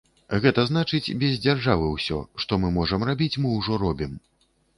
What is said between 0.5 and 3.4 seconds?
значыць, без дзяржавы ўсё, што мы можам рабіць,